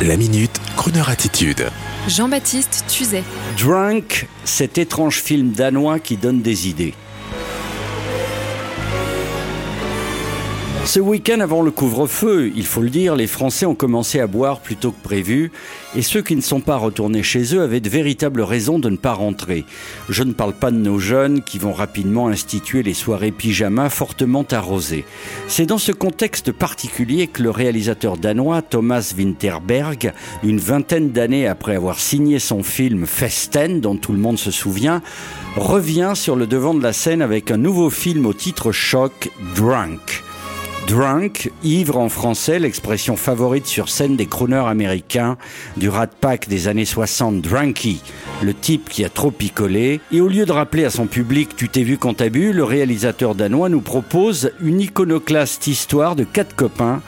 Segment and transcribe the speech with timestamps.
[0.00, 1.66] La minute, Kroneur attitude.
[2.06, 3.24] Jean-Baptiste Tuzet.
[3.58, 6.94] Drunk, cet étrange film danois qui donne des idées.
[10.88, 14.60] Ce week-end avant le couvre-feu, il faut le dire, les Français ont commencé à boire
[14.60, 15.52] plus tôt que prévu
[15.94, 18.96] et ceux qui ne sont pas retournés chez eux avaient de véritables raisons de ne
[18.96, 19.66] pas rentrer.
[20.08, 24.46] Je ne parle pas de nos jeunes qui vont rapidement instituer les soirées pyjama fortement
[24.50, 25.04] arrosées.
[25.46, 31.76] C'est dans ce contexte particulier que le réalisateur danois Thomas Winterberg, une vingtaine d'années après
[31.76, 35.02] avoir signé son film Festen, dont tout le monde se souvient,
[35.54, 40.24] revient sur le devant de la scène avec un nouveau film au titre choc, Drunk.
[40.88, 45.36] Drunk, ivre en français, l'expression favorite sur scène des crooners américains
[45.76, 48.00] du Rat Pack des années 60, Drunky,
[48.42, 50.00] le type qui a trop picolé.
[50.12, 52.64] Et au lieu de rappeler à son public tu t'es vu quand t'as bu, le
[52.64, 57.02] réalisateur danois nous propose une iconoclaste histoire de quatre copains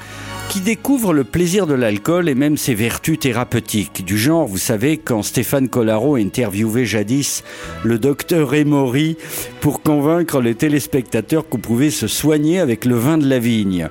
[0.51, 4.05] qui découvre le plaisir de l'alcool et même ses vertus thérapeutiques.
[4.05, 7.45] Du genre, vous savez, quand Stéphane Collaro interviewait jadis
[7.85, 9.17] le docteur Emory
[9.61, 13.91] pour convaincre les téléspectateurs qu'on pouvait se soigner avec le vin de la vigne.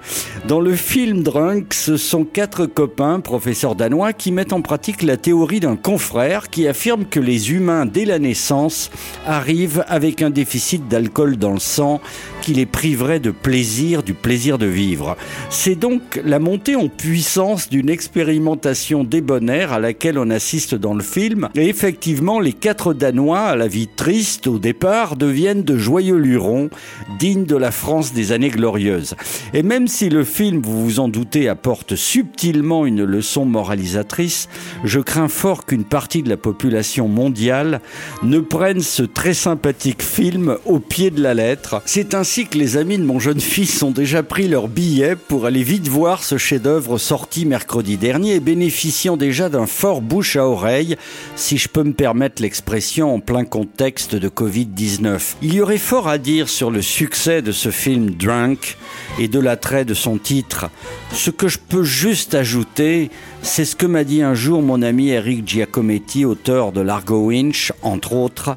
[0.50, 5.16] Dans le film Drunk, ce sont quatre copains, professeurs danois, qui mettent en pratique la
[5.16, 8.92] théorie d'un confrère qui affirme que les humains, dès la naissance,
[9.26, 12.02] arrivent avec un déficit d'alcool dans le sang
[12.42, 15.16] qui les priverait de plaisir, du plaisir de vivre.
[15.50, 21.04] C'est donc la montée en puissance d'une expérimentation débonnaire à laquelle on assiste dans le
[21.04, 21.48] film.
[21.54, 26.72] Et effectivement, les quatre Danois, à la vie triste au départ, deviennent de joyeux lurons,
[27.20, 29.14] dignes de la France des années glorieuses.
[29.54, 34.50] Et même si le film, vous vous en doutez, apporte subtilement une leçon moralisatrice,
[34.84, 37.80] je crains fort qu'une partie de la population mondiale
[38.24, 41.84] ne prenne ce très sympathique film au pied de la lettre.
[41.86, 45.46] C'est ainsi que les amis de mon jeune fils ont déjà pris leur billet pour
[45.46, 50.48] aller vite voir ce chef-d'œuvre sorti mercredi dernier et bénéficiant déjà d'un fort bouche à
[50.48, 50.96] oreille,
[51.36, 55.36] si je peux me permettre l'expression en plein contexte de Covid-19.
[55.42, 58.78] Il y aurait fort à dire sur le succès de ce film Drunk
[59.20, 60.70] et de l'attrait de son titre.
[61.14, 65.10] Ce que je peux juste ajouter, c'est ce que m'a dit un jour mon ami
[65.10, 68.56] Eric Giacometti, auteur de Largo Winch, entre autres.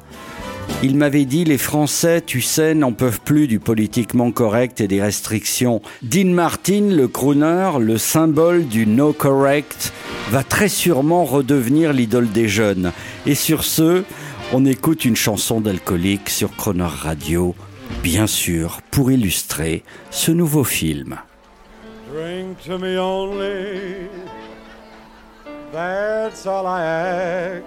[0.81, 5.01] Il m'avait dit les Français, tu sais, n'en peuvent plus du politiquement correct et des
[5.01, 5.81] restrictions.
[6.01, 9.93] Dean Martin, le crooner, le symbole du no correct,
[10.29, 12.91] va très sûrement redevenir l'idole des jeunes.
[13.25, 14.03] Et sur ce,
[14.51, 17.55] on écoute une chanson d'alcoolique sur Croner Radio,
[18.03, 21.17] bien sûr, pour illustrer ce nouveau film.
[22.13, 24.09] Drink to me only,
[25.71, 27.63] that's all I ask.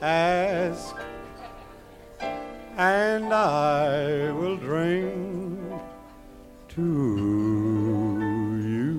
[0.00, 1.01] ask.
[2.82, 5.80] And I will drink
[6.70, 6.82] to
[8.60, 8.90] you.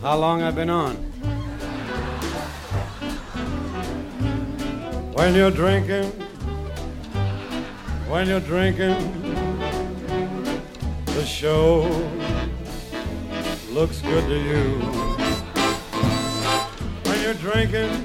[0.00, 1.17] How long I've been on?
[5.18, 6.04] When you're drinking,
[8.08, 8.94] when you're drinking,
[11.06, 11.82] the show
[13.72, 14.78] looks good to you.
[17.02, 18.04] When you're drinking,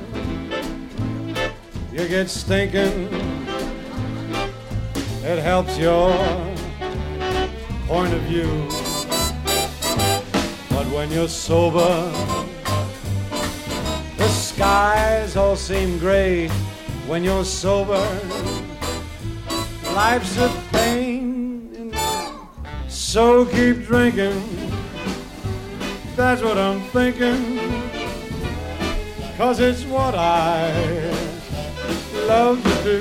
[1.91, 3.07] you get stinking.
[5.23, 6.09] It helps your
[7.85, 8.49] point of view.
[10.71, 12.11] But when you're sober,
[14.17, 16.49] the skies all seem gray
[17.07, 18.03] when you're sober.
[19.93, 21.93] Life's a pain,
[22.87, 24.41] so keep drinking.
[26.15, 27.59] That's what I'm thinking,
[29.37, 30.71] cause it's what I
[32.27, 32.99] love to do.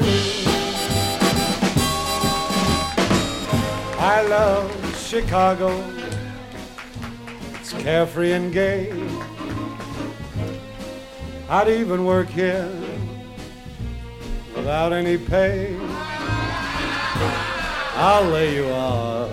[3.99, 5.85] I love Chicago,
[7.61, 8.93] it's carefree and gay.
[11.49, 12.69] I'd even work here
[14.63, 15.77] without any pay.
[17.97, 19.29] I'll lay you out.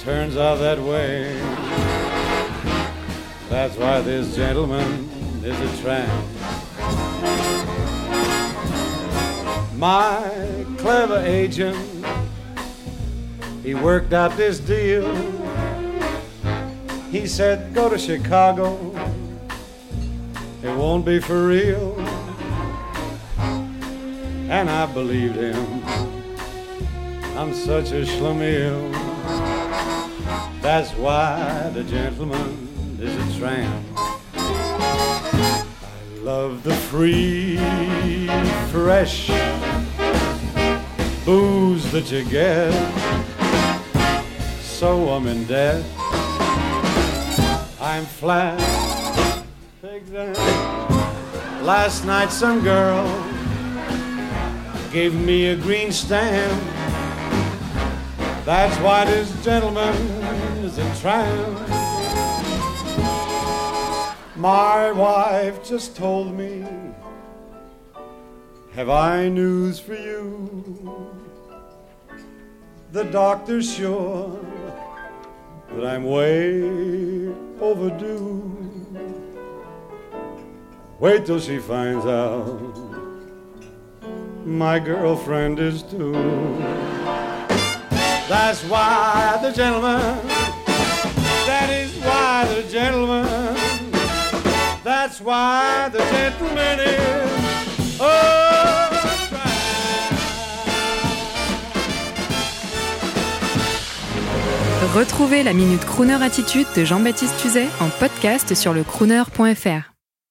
[0.00, 1.38] Turns out that way.
[3.48, 5.08] That's why this gentleman
[5.44, 6.26] is a tramp.
[9.76, 11.78] My clever agent,
[13.62, 15.06] he worked out this deal.
[17.12, 18.76] He said, Go to Chicago,
[20.64, 21.99] it won't be for real
[24.50, 25.84] and I believed him.
[27.38, 28.90] I'm such a schlemiel.
[30.60, 33.86] That's why the gentleman is a tramp.
[34.34, 35.64] I
[36.22, 37.58] love the free,
[38.72, 39.28] fresh
[41.24, 42.72] booze that you get.
[44.60, 45.84] So I'm in debt.
[47.80, 48.58] I'm flat.
[49.80, 50.36] Take that.
[51.62, 53.29] Last night some girl
[54.92, 56.62] gave me a green stamp.
[58.44, 59.94] That's why this gentleman
[60.64, 61.68] is a tramp.
[64.36, 66.66] My wife just told me,
[68.72, 71.14] Have I news for you?
[72.90, 74.44] The doctor's sure
[75.70, 77.28] that I'm way
[77.60, 78.56] overdue.
[80.98, 82.89] Wait till she finds out
[84.44, 86.12] my girlfriend is too.
[88.28, 90.00] That's why the gentleman,
[91.46, 93.26] that is why the gentleman,
[94.84, 97.98] that's why the gentleman is.
[98.00, 98.86] Oh,
[104.94, 109.99] Retrouvez la Minute Crooner Attitude de Jean-Baptiste Tuzet en podcast sur le crooner.fr.